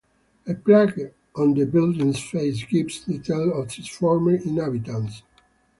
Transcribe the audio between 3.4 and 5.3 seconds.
of its former inhabitants.